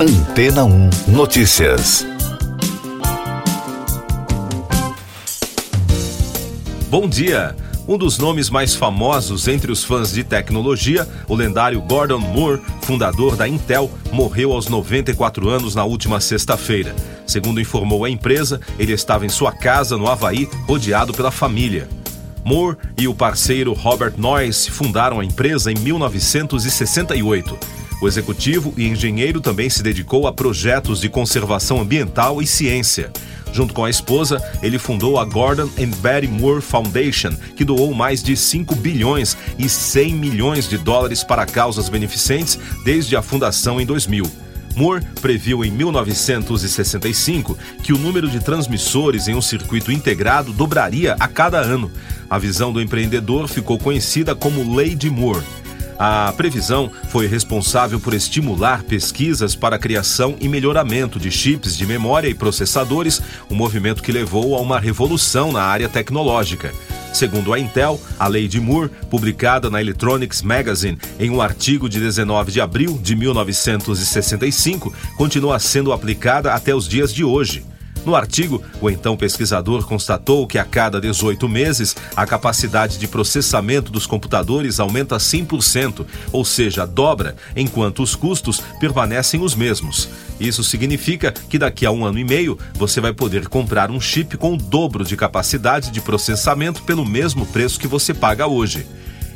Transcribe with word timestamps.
Antena 0.00 0.64
1 0.64 0.90
Notícias. 1.08 2.06
Bom 6.88 7.08
dia! 7.08 7.56
Um 7.88 7.98
dos 7.98 8.16
nomes 8.16 8.48
mais 8.48 8.76
famosos 8.76 9.48
entre 9.48 9.72
os 9.72 9.82
fãs 9.82 10.12
de 10.12 10.22
tecnologia, 10.22 11.04
o 11.26 11.34
lendário 11.34 11.80
Gordon 11.80 12.20
Moore, 12.20 12.62
fundador 12.82 13.34
da 13.34 13.48
Intel, 13.48 13.90
morreu 14.12 14.52
aos 14.52 14.68
94 14.68 15.48
anos 15.48 15.74
na 15.74 15.82
última 15.82 16.20
sexta-feira. 16.20 16.94
Segundo 17.26 17.60
informou 17.60 18.04
a 18.04 18.10
empresa, 18.10 18.60
ele 18.78 18.92
estava 18.92 19.26
em 19.26 19.28
sua 19.28 19.50
casa 19.50 19.98
no 19.98 20.06
Havaí, 20.06 20.48
rodeado 20.68 21.12
pela 21.12 21.32
família. 21.32 21.88
Moore 22.44 22.76
e 22.96 23.08
o 23.08 23.14
parceiro 23.14 23.72
Robert 23.72 24.14
Noyce 24.16 24.70
fundaram 24.70 25.18
a 25.18 25.24
empresa 25.24 25.72
em 25.72 25.74
1968. 25.74 27.78
O 28.00 28.06
executivo 28.06 28.72
e 28.76 28.86
engenheiro 28.86 29.40
também 29.40 29.68
se 29.68 29.82
dedicou 29.82 30.26
a 30.26 30.32
projetos 30.32 31.00
de 31.00 31.08
conservação 31.08 31.80
ambiental 31.80 32.40
e 32.40 32.46
ciência. 32.46 33.10
Junto 33.52 33.74
com 33.74 33.84
a 33.84 33.90
esposa, 33.90 34.42
ele 34.62 34.78
fundou 34.78 35.18
a 35.18 35.24
Gordon 35.24 35.68
and 35.78 35.90
Betty 36.00 36.28
Moore 36.28 36.60
Foundation, 36.60 37.32
que 37.56 37.64
doou 37.64 37.92
mais 37.92 38.22
de 38.22 38.36
5 38.36 38.76
bilhões 38.76 39.36
e 39.58 39.68
100 39.68 40.14
milhões 40.14 40.68
de 40.68 40.78
dólares 40.78 41.24
para 41.24 41.46
causas 41.46 41.88
beneficentes 41.88 42.58
desde 42.84 43.16
a 43.16 43.22
fundação 43.22 43.80
em 43.80 43.86
2000. 43.86 44.30
Moore 44.76 45.04
previu 45.20 45.64
em 45.64 45.72
1965 45.72 47.58
que 47.82 47.92
o 47.92 47.98
número 47.98 48.28
de 48.28 48.38
transmissores 48.38 49.26
em 49.26 49.34
um 49.34 49.42
circuito 49.42 49.90
integrado 49.90 50.52
dobraria 50.52 51.16
a 51.18 51.26
cada 51.26 51.58
ano. 51.58 51.90
A 52.30 52.38
visão 52.38 52.72
do 52.72 52.80
empreendedor 52.80 53.48
ficou 53.48 53.76
conhecida 53.76 54.36
como 54.36 54.76
Lei 54.76 54.94
de 54.94 55.10
Moore. 55.10 55.42
A 55.98 56.32
previsão 56.36 56.90
foi 57.08 57.26
responsável 57.26 57.98
por 57.98 58.14
estimular 58.14 58.84
pesquisas 58.84 59.56
para 59.56 59.74
a 59.74 59.78
criação 59.78 60.36
e 60.40 60.48
melhoramento 60.48 61.18
de 61.18 61.28
chips 61.28 61.76
de 61.76 61.84
memória 61.84 62.28
e 62.28 62.34
processadores, 62.34 63.20
um 63.50 63.56
movimento 63.56 64.00
que 64.00 64.12
levou 64.12 64.54
a 64.54 64.60
uma 64.60 64.78
revolução 64.78 65.50
na 65.50 65.62
área 65.62 65.88
tecnológica. 65.88 66.72
Segundo 67.12 67.52
a 67.52 67.58
Intel, 67.58 68.00
a 68.16 68.28
lei 68.28 68.46
de 68.46 68.60
Moore, 68.60 68.90
publicada 69.10 69.68
na 69.68 69.80
Electronics 69.80 70.40
Magazine 70.40 70.98
em 71.18 71.30
um 71.30 71.40
artigo 71.40 71.88
de 71.88 71.98
19 71.98 72.52
de 72.52 72.60
abril 72.60 72.96
de 73.02 73.16
1965, 73.16 74.94
continua 75.16 75.58
sendo 75.58 75.92
aplicada 75.92 76.52
até 76.52 76.72
os 76.72 76.86
dias 76.86 77.12
de 77.12 77.24
hoje. 77.24 77.64
No 78.04 78.14
artigo, 78.14 78.62
o 78.80 78.88
então 78.88 79.16
pesquisador 79.16 79.86
constatou 79.86 80.46
que 80.46 80.58
a 80.58 80.64
cada 80.64 81.00
18 81.00 81.48
meses 81.48 81.94
a 82.16 82.26
capacidade 82.26 82.98
de 82.98 83.06
processamento 83.06 83.92
dos 83.92 84.06
computadores 84.06 84.80
aumenta 84.80 85.16
100%, 85.16 86.06
ou 86.32 86.44
seja, 86.44 86.86
dobra, 86.86 87.36
enquanto 87.54 88.02
os 88.02 88.14
custos 88.14 88.62
permanecem 88.80 89.40
os 89.42 89.54
mesmos. 89.54 90.08
Isso 90.40 90.62
significa 90.62 91.32
que 91.32 91.58
daqui 91.58 91.84
a 91.84 91.90
um 91.90 92.04
ano 92.04 92.18
e 92.18 92.24
meio 92.24 92.58
você 92.74 93.00
vai 93.00 93.12
poder 93.12 93.48
comprar 93.48 93.90
um 93.90 94.00
chip 94.00 94.36
com 94.36 94.54
o 94.54 94.56
dobro 94.56 95.04
de 95.04 95.16
capacidade 95.16 95.90
de 95.90 96.00
processamento 96.00 96.82
pelo 96.82 97.04
mesmo 97.04 97.44
preço 97.46 97.78
que 97.78 97.88
você 97.88 98.14
paga 98.14 98.46
hoje. 98.46 98.86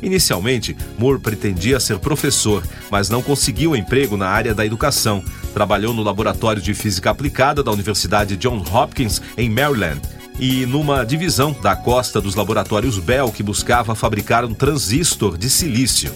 Inicialmente, 0.03 0.75
Moore 0.99 1.19
pretendia 1.19 1.79
ser 1.79 1.97
professor, 1.97 2.61
mas 2.91 3.09
não 3.09 3.23
conseguiu 3.23 3.73
emprego 3.73 4.17
na 4.17 4.27
área 4.27 4.53
da 4.53 4.65
educação. 4.65 5.23
Trabalhou 5.53 5.93
no 5.93 6.03
laboratório 6.03 6.61
de 6.61 6.73
física 6.73 7.09
aplicada 7.09 7.63
da 7.63 7.71
Universidade 7.71 8.35
Johns 8.35 8.69
Hopkins, 8.69 9.21
em 9.37 9.49
Maryland 9.49 10.01
e 10.39 10.65
numa 10.65 11.05
divisão 11.05 11.55
da 11.61 11.75
costa 11.75 12.19
dos 12.19 12.35
laboratórios 12.35 12.97
Bell 12.97 13.31
que 13.31 13.43
buscava 13.43 13.95
fabricar 13.95 14.43
um 14.43 14.53
transistor 14.53 15.37
de 15.37 15.49
silício. 15.49 16.11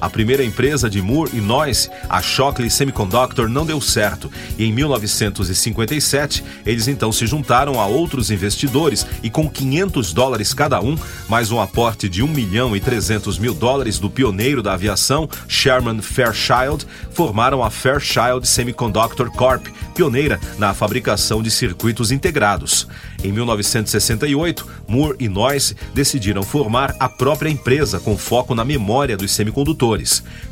A 0.00 0.08
primeira 0.08 0.42
empresa 0.42 0.88
de 0.88 1.02
Moore 1.02 1.36
e 1.36 1.40
Noyce, 1.40 1.90
a 2.08 2.22
Shockley 2.22 2.70
Semiconductor, 2.70 3.48
não 3.48 3.66
deu 3.66 3.80
certo 3.80 4.30
e 4.56 4.64
em 4.64 4.72
1957 4.72 6.42
eles 6.64 6.88
então 6.88 7.12
se 7.12 7.26
juntaram 7.26 7.78
a 7.78 7.86
outros 7.86 8.30
investidores 8.30 9.06
e 9.22 9.28
com 9.28 9.48
500 9.48 10.12
dólares 10.12 10.54
cada 10.54 10.80
um, 10.80 10.96
mais 11.28 11.50
um 11.50 11.60
aporte 11.60 12.08
de 12.08 12.22
1 12.22 12.28
milhão 12.28 12.74
e 12.74 12.80
300 12.80 13.38
mil 13.38 13.52
dólares 13.52 13.98
do 13.98 14.08
pioneiro 14.08 14.62
da 14.62 14.72
aviação, 14.72 15.28
Sherman 15.48 16.00
Fairchild, 16.00 16.86
formaram 17.12 17.62
a 17.62 17.70
Fairchild 17.70 18.46
Semiconductor 18.46 19.30
Corp, 19.30 19.66
pioneira 19.94 20.40
na 20.58 20.72
fabricação 20.72 21.42
de 21.42 21.50
circuitos 21.50 22.10
integrados. 22.10 22.88
Em 23.22 23.30
1968, 23.32 24.66
Moore 24.88 25.16
e 25.20 25.28
Noyce 25.28 25.76
decidiram 25.92 26.42
formar 26.42 26.96
a 26.98 27.08
própria 27.08 27.50
empresa 27.50 28.00
com 28.00 28.16
foco 28.16 28.54
na 28.54 28.64
memória 28.64 29.16
dos 29.16 29.30
semicondutores. 29.30 29.89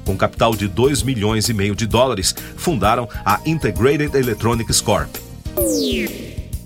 Com 0.05 0.17
capital 0.17 0.55
de 0.55 0.67
2 0.69 1.03
milhões 1.03 1.49
e 1.49 1.55
meio 1.55 1.75
de 1.75 1.87
dólares, 1.87 2.35
fundaram 2.57 3.09
a 3.25 3.41
Integrated 3.47 4.17
Electronics 4.17 4.81
Corp. 4.81 5.15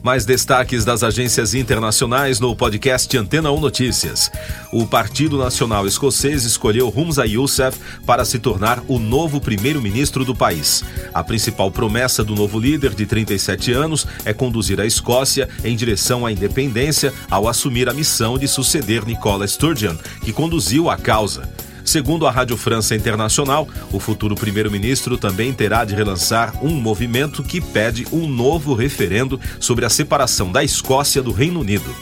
Mais 0.03 0.25
destaques 0.25 0.85
das 0.85 1.05
agências 1.05 1.55
internacionais 1.55 2.41
no 2.41 2.57
podcast 2.57 3.17
Antena 3.17 3.53
1 3.53 3.61
Notícias. 3.61 4.33
O 4.73 4.85
Partido 4.85 5.39
Nacional 5.39 5.87
Escocês 5.87 6.43
escolheu 6.43 6.89
Humza 6.89 7.25
Yousaf 7.25 7.79
para 8.05 8.25
se 8.25 8.41
tornar 8.41 8.83
o 8.89 8.99
novo 8.99 9.41
primeiro-ministro 9.41 10.25
do 10.25 10.35
país. 10.35 10.83
A 11.15 11.23
principal 11.23 11.71
promessa 11.71 12.25
do 12.25 12.35
novo 12.35 12.59
líder 12.59 12.95
de 12.95 13.07
37 13.07 13.73
anos 13.73 14.05
é 14.25 14.33
conduzir 14.33 14.81
a 14.81 14.87
Escócia 14.87 15.49
em 15.63 15.77
direção 15.77 16.27
à 16.27 16.33
independência 16.33 17.15
ao 17.31 17.47
assumir 17.47 17.89
a 17.89 17.95
missão 17.95 18.37
de 18.37 18.49
suceder 18.49 19.07
Nicola 19.07 19.47
Sturgeon, 19.47 19.95
que 20.25 20.33
conduziu 20.33 20.91
a 20.91 20.97
causa. 20.97 21.49
Segundo 21.93 22.27
a 22.27 22.31
Rádio 22.31 22.57
França 22.57 22.95
Internacional, 22.97 23.69
o 23.93 24.01
futuro 24.01 24.35
primeiro-ministro 24.35 25.19
também 25.19 25.53
terá 25.53 25.85
de 25.85 25.95
relançar 25.95 26.65
um 26.65 26.71
movimento 26.71 27.43
que 27.43 27.61
pede 27.61 28.07
um 28.11 28.27
novo 28.27 28.73
referendo 28.73 29.39
sobre 29.61 29.85
a 29.85 29.91
separação 29.91 30.51
da 30.51 30.65
Escócia 30.65 31.23
do 31.23 31.33
Reino 31.33 31.61
Unido. 31.61 31.95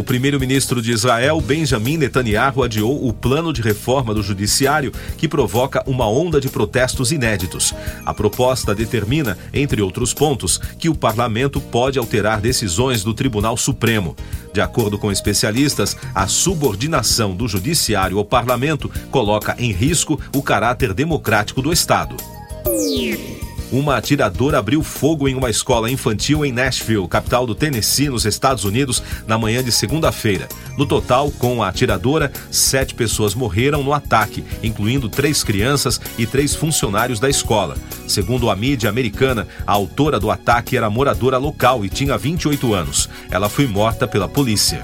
O 0.00 0.02
primeiro-ministro 0.02 0.80
de 0.80 0.92
Israel, 0.92 1.38
Benjamin 1.42 1.98
Netanyahu, 1.98 2.62
adiou 2.62 3.06
o 3.06 3.12
plano 3.12 3.52
de 3.52 3.60
reforma 3.60 4.14
do 4.14 4.22
judiciário 4.22 4.94
que 5.18 5.28
provoca 5.28 5.84
uma 5.86 6.08
onda 6.08 6.40
de 6.40 6.48
protestos 6.48 7.12
inéditos. 7.12 7.74
A 8.06 8.14
proposta 8.14 8.74
determina, 8.74 9.36
entre 9.52 9.82
outros 9.82 10.14
pontos, 10.14 10.58
que 10.78 10.88
o 10.88 10.94
parlamento 10.94 11.60
pode 11.60 11.98
alterar 11.98 12.40
decisões 12.40 13.04
do 13.04 13.12
Tribunal 13.12 13.58
Supremo. 13.58 14.16
De 14.54 14.62
acordo 14.62 14.96
com 14.96 15.12
especialistas, 15.12 15.94
a 16.14 16.26
subordinação 16.26 17.36
do 17.36 17.46
judiciário 17.46 18.16
ao 18.16 18.24
parlamento 18.24 18.90
coloca 19.10 19.54
em 19.58 19.70
risco 19.70 20.18
o 20.34 20.42
caráter 20.42 20.94
democrático 20.94 21.60
do 21.60 21.70
Estado 21.70 22.16
uma 23.72 23.96
atiradora 23.96 24.58
abriu 24.58 24.82
fogo 24.82 25.28
em 25.28 25.34
uma 25.34 25.50
escola 25.50 25.90
infantil 25.90 26.44
em 26.44 26.52
Nashville, 26.52 27.06
capital 27.06 27.46
do 27.46 27.54
Tennessee, 27.54 28.08
nos 28.08 28.24
Estados 28.24 28.64
Unidos, 28.64 29.02
na 29.26 29.38
manhã 29.38 29.62
de 29.62 29.70
segunda-feira. 29.70 30.48
No 30.76 30.86
total, 30.86 31.30
com 31.30 31.62
a 31.62 31.68
atiradora, 31.68 32.32
sete 32.50 32.94
pessoas 32.94 33.34
morreram 33.34 33.82
no 33.82 33.92
ataque, 33.92 34.44
incluindo 34.62 35.08
três 35.08 35.44
crianças 35.44 36.00
e 36.18 36.26
três 36.26 36.54
funcionários 36.54 37.20
da 37.20 37.28
escola. 37.28 37.76
Segundo 38.06 38.50
a 38.50 38.56
mídia 38.56 38.90
americana, 38.90 39.46
a 39.66 39.72
autora 39.72 40.18
do 40.18 40.30
ataque 40.30 40.76
era 40.76 40.90
moradora 40.90 41.38
local 41.38 41.84
e 41.84 41.88
tinha 41.88 42.18
28 42.18 42.74
anos. 42.74 43.08
Ela 43.30 43.48
foi 43.48 43.66
morta 43.66 44.06
pela 44.08 44.28
polícia. 44.28 44.82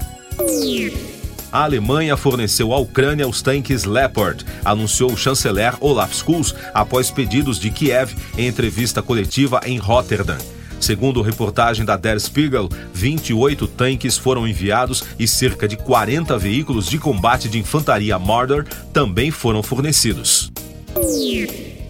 A 1.57 1.63
Alemanha 1.63 2.15
forneceu 2.15 2.71
à 2.71 2.77
Ucrânia 2.77 3.27
os 3.27 3.41
tanques 3.41 3.83
Leopard, 3.83 4.45
anunciou 4.63 5.11
o 5.11 5.17
chanceler 5.17 5.73
Olaf 5.81 6.13
Scholz 6.13 6.53
após 6.71 7.09
pedidos 7.09 7.59
de 7.59 7.71
Kiev 7.71 8.13
em 8.37 8.45
entrevista 8.45 9.01
coletiva 9.01 9.59
em 9.65 9.79
Rotterdam. 9.79 10.37
Segundo 10.79 11.19
reportagem 11.23 11.83
da 11.83 11.97
Der 11.97 12.19
Spiegel, 12.19 12.69
28 12.93 13.67
tanques 13.69 14.19
foram 14.19 14.47
enviados 14.47 15.03
e 15.17 15.27
cerca 15.27 15.67
de 15.67 15.75
40 15.75 16.37
veículos 16.37 16.85
de 16.85 16.99
combate 16.99 17.49
de 17.49 17.57
infantaria 17.57 18.19
Marder 18.19 18.63
também 18.93 19.31
foram 19.31 19.63
fornecidos. 19.63 20.51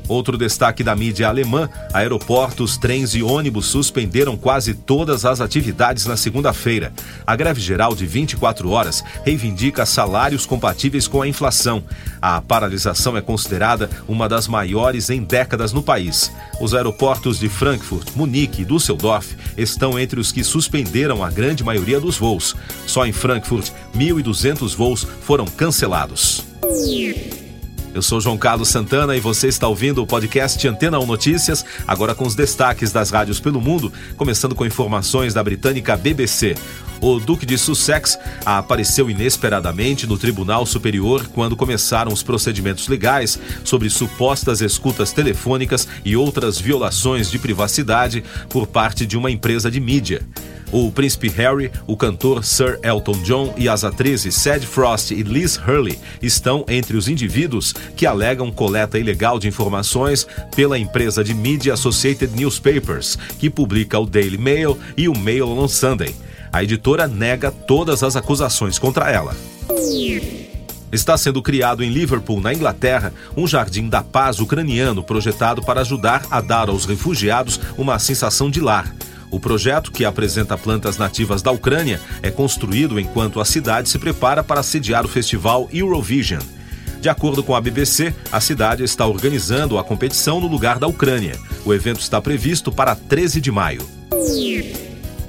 Outro 0.07 0.37
destaque 0.37 0.83
da 0.83 0.95
mídia 0.95 1.27
alemã: 1.27 1.69
aeroportos, 1.93 2.77
trens 2.77 3.13
e 3.15 3.21
ônibus 3.21 3.67
suspenderam 3.67 4.37
quase 4.37 4.73
todas 4.73 5.25
as 5.25 5.41
atividades 5.41 6.05
na 6.05 6.15
segunda-feira. 6.15 6.93
A 7.25 7.35
greve 7.35 7.59
geral 7.59 7.95
de 7.95 8.05
24 8.05 8.69
horas 8.69 9.03
reivindica 9.25 9.85
salários 9.85 10.45
compatíveis 10.45 11.07
com 11.07 11.21
a 11.21 11.27
inflação. 11.27 11.83
A 12.21 12.41
paralisação 12.41 13.17
é 13.17 13.21
considerada 13.21 13.89
uma 14.07 14.29
das 14.29 14.47
maiores 14.47 15.09
em 15.09 15.21
décadas 15.21 15.73
no 15.73 15.83
país. 15.83 16.31
Os 16.59 16.73
aeroportos 16.73 17.39
de 17.39 17.49
Frankfurt, 17.49 18.09
Munique 18.15 18.61
e 18.61 18.65
Düsseldorf 18.65 19.35
estão 19.57 19.99
entre 19.99 20.19
os 20.19 20.31
que 20.31 20.43
suspenderam 20.43 21.23
a 21.23 21.29
grande 21.29 21.63
maioria 21.63 21.99
dos 21.99 22.17
voos. 22.17 22.55
Só 22.85 23.05
em 23.05 23.11
Frankfurt, 23.11 23.69
1.200 23.95 24.75
voos 24.75 25.05
foram 25.21 25.45
cancelados. 25.45 26.45
Eu 27.97 28.01
sou 28.03 28.21
João 28.21 28.37
Carlos 28.37 28.69
Santana 28.69 29.17
e 29.17 29.19
você 29.19 29.47
está 29.47 29.67
ouvindo 29.67 30.03
o 30.03 30.05
podcast 30.05 30.67
Antena 30.67 30.99
1 30.99 31.05
Notícias, 31.07 31.65
agora 31.87 32.13
com 32.13 32.27
os 32.27 32.35
destaques 32.35 32.91
das 32.91 33.09
rádios 33.09 33.39
pelo 33.39 33.59
mundo, 33.59 33.91
começando 34.15 34.53
com 34.53 34.63
informações 34.63 35.33
da 35.33 35.43
britânica 35.43 35.97
BBC. 35.97 36.53
O 37.01 37.19
Duque 37.19 37.43
de 37.43 37.57
Sussex 37.57 38.19
apareceu 38.45 39.09
inesperadamente 39.09 40.05
no 40.05 40.15
Tribunal 40.15 40.63
Superior 40.67 41.25
quando 41.33 41.55
começaram 41.55 42.13
os 42.13 42.21
procedimentos 42.21 42.87
legais 42.87 43.39
sobre 43.63 43.89
supostas 43.89 44.61
escutas 44.61 45.11
telefônicas 45.11 45.87
e 46.05 46.15
outras 46.15 46.59
violações 46.59 47.31
de 47.31 47.39
privacidade 47.39 48.23
por 48.47 48.67
parte 48.67 49.07
de 49.07 49.17
uma 49.17 49.31
empresa 49.31 49.71
de 49.71 49.79
mídia. 49.79 50.21
O 50.71 50.91
príncipe 50.91 51.29
Harry, 51.29 51.71
o 51.85 51.95
cantor 51.95 52.43
Sir 52.43 52.77
Elton 52.83 53.23
John 53.23 53.53
e 53.55 53.69
as 53.69 53.85
atrizes 53.85 54.35
Sad 54.35 54.65
Frost 54.67 55.11
e 55.11 55.23
Liz 55.23 55.57
Hurley 55.57 55.97
estão 56.21 56.65
entre 56.67 56.97
os 56.97 57.07
indivíduos 57.07 57.73
que 57.95 58.05
alegam 58.05 58.51
coleta 58.51 58.99
ilegal 58.99 59.39
de 59.39 59.47
informações 59.47 60.27
pela 60.55 60.77
empresa 60.77 61.23
de 61.23 61.33
mídia 61.33 61.73
Associated 61.73 62.35
Newspapers, 62.35 63.17
que 63.39 63.49
publica 63.49 63.97
o 63.97 64.05
Daily 64.05 64.37
Mail 64.37 64.77
e 64.97 65.07
o 65.07 65.17
Mail 65.17 65.47
on 65.47 65.69
Sunday. 65.69 66.13
A 66.51 66.63
editora 66.63 67.07
nega 67.07 67.49
todas 67.49 68.03
as 68.03 68.17
acusações 68.17 68.77
contra 68.77 69.09
ela. 69.09 69.35
Está 70.91 71.17
sendo 71.17 71.41
criado 71.41 71.83
em 71.83 71.89
Liverpool, 71.89 72.41
na 72.41 72.53
Inglaterra, 72.53 73.13
um 73.35 73.47
jardim 73.47 73.87
da 73.87 74.01
paz 74.01 74.39
ucraniano 74.39 75.03
projetado 75.03 75.61
para 75.61 75.81
ajudar 75.81 76.25
a 76.29 76.41
dar 76.41 76.69
aos 76.69 76.85
refugiados 76.85 77.59
uma 77.77 77.99
sensação 77.99 78.49
de 78.49 78.59
lar. 78.59 78.93
O 79.29 79.39
projeto, 79.39 79.91
que 79.91 80.05
apresenta 80.05 80.57
plantas 80.57 80.97
nativas 80.97 81.41
da 81.41 81.51
Ucrânia, 81.51 81.99
é 82.21 82.31
construído 82.31 82.99
enquanto 82.99 83.41
a 83.41 83.45
cidade 83.45 83.89
se 83.89 83.99
prepara 83.99 84.43
para 84.43 84.63
sediar 84.63 85.05
o 85.05 85.09
festival 85.09 85.69
Eurovision. 85.71 86.41
De 87.01 87.09
acordo 87.09 87.43
com 87.43 87.55
a 87.55 87.61
BBC, 87.61 88.13
a 88.31 88.39
cidade 88.39 88.83
está 88.83 89.05
organizando 89.05 89.77
a 89.77 89.83
competição 89.83 90.39
no 90.39 90.47
lugar 90.47 90.79
da 90.79 90.87
Ucrânia. 90.87 91.37
O 91.65 91.73
evento 91.73 91.99
está 91.99 92.21
previsto 92.21 92.71
para 92.71 92.95
13 92.95 93.39
de 93.39 93.51
maio. 93.51 93.87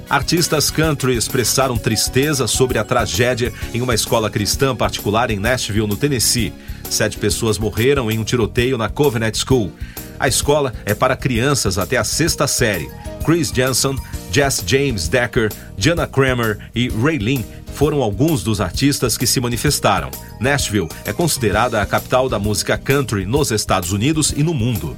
Artistas 0.09 0.71
country 0.71 1.15
expressaram 1.15 1.77
tristeza 1.77 2.47
sobre 2.47 2.79
a 2.79 2.83
tragédia 2.83 3.53
em 3.71 3.81
uma 3.81 3.93
escola 3.93 4.27
cristã 4.27 4.75
particular 4.75 5.29
em 5.29 5.37
Nashville, 5.37 5.85
no 5.85 5.95
Tennessee. 5.95 6.51
Sete 6.89 7.19
pessoas 7.19 7.59
morreram 7.59 8.09
em 8.09 8.17
um 8.17 8.23
tiroteio 8.23 8.75
na 8.75 8.89
Covenant 8.89 9.35
School. 9.35 9.71
A 10.19 10.27
escola 10.27 10.73
é 10.83 10.95
para 10.95 11.15
crianças 11.15 11.77
até 11.77 11.95
a 11.95 12.03
sexta 12.03 12.47
série. 12.47 12.89
Chris 13.23 13.51
Jensen, 13.53 13.97
Jess 14.31 14.63
James 14.65 15.07
Decker, 15.07 15.51
Jana 15.77 16.07
Kramer 16.07 16.57
e 16.73 16.89
Raylene 16.89 17.45
foram 17.73 18.01
alguns 18.01 18.43
dos 18.43 18.59
artistas 18.59 19.17
que 19.17 19.25
se 19.25 19.39
manifestaram. 19.39 20.11
Nashville 20.39 20.89
é 21.05 21.13
considerada 21.13 21.81
a 21.81 21.85
capital 21.85 22.27
da 22.27 22.37
música 22.37 22.77
country 22.77 23.25
nos 23.25 23.51
Estados 23.51 23.91
Unidos 23.91 24.33
e 24.35 24.43
no 24.43 24.53
mundo. 24.53 24.97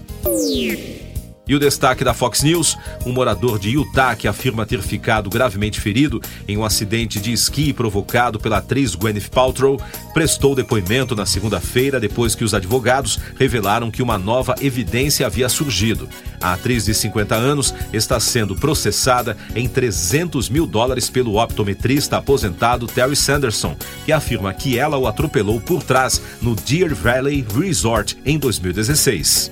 E 1.52 1.56
o 1.56 1.60
destaque 1.60 2.02
da 2.02 2.14
Fox 2.14 2.44
News: 2.44 2.78
um 3.06 3.12
morador 3.12 3.60
de 3.60 3.72
Utah 3.72 4.16
que 4.16 4.26
afirma 4.26 4.66
ter 4.66 4.82
ficado 4.82 5.30
gravemente 5.30 5.82
ferido 5.82 6.22
em 6.48 6.56
um 6.56 6.64
acidente 6.64 7.20
de 7.20 7.34
esqui 7.34 7.74
provocado 7.74 8.40
pela 8.40 8.60
atriz 8.60 8.96
Gwyneth 8.96 9.30
Paltrow 9.30 9.78
prestou 10.14 10.56
depoimento 10.56 11.14
na 11.14 11.26
segunda-feira 11.26 12.00
depois 12.00 12.36
que 12.36 12.46
os 12.46 12.54
advogados 12.54 13.20
revelaram 13.38 13.92
que 13.92 14.02
uma 14.02 14.18
nova 14.18 14.56
evidência 14.62 15.26
havia 15.26 15.50
surgido. 15.50 16.08
A 16.40 16.54
atriz 16.54 16.86
de 16.86 16.94
50 16.94 17.36
anos 17.36 17.74
está 17.92 18.18
sendo 18.18 18.56
processada 18.56 19.36
em 19.54 19.68
300 19.68 20.48
mil 20.48 20.66
dólares 20.66 21.10
pelo 21.10 21.36
optometrista 21.36 22.16
aposentado 22.16 22.88
Terry 22.88 23.18
Sanderson, 23.18 23.76
que 24.06 24.14
afirma 24.14 24.54
que 24.54 24.78
ela 24.78 24.98
o 24.98 25.06
atropelou 25.06 25.60
por 25.60 25.84
trás 25.84 26.22
no 26.42 26.56
Deer 26.56 26.96
Valley 26.96 27.46
Resort 27.54 28.18
em 28.26 28.40
2016. 28.40 29.52